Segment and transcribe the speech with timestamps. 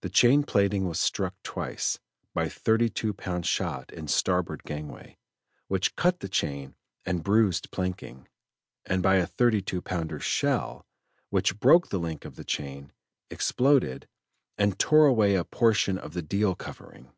[0.00, 1.98] The chain plating was struck twice,
[2.32, 5.18] by a thirty two pound shot in starboard gangway,
[5.68, 6.74] which cut the chain
[7.04, 8.28] and bruised planking,
[8.86, 10.86] and by a thirty two pounder shell,
[11.28, 12.94] which broke a link of the chain,
[13.28, 14.08] exploded,
[14.56, 17.12] and tore away a portion of the deal covering.